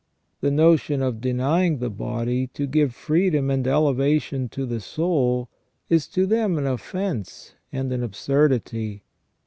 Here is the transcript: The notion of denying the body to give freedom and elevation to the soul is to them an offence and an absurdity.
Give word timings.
The 0.39 0.49
notion 0.49 1.03
of 1.03 1.21
denying 1.21 1.77
the 1.77 1.91
body 1.91 2.47
to 2.55 2.65
give 2.65 2.95
freedom 2.95 3.51
and 3.51 3.67
elevation 3.67 4.49
to 4.49 4.65
the 4.65 4.79
soul 4.79 5.47
is 5.89 6.07
to 6.07 6.25
them 6.25 6.57
an 6.57 6.65
offence 6.65 7.53
and 7.71 7.93
an 7.93 8.01
absurdity. 8.01 9.03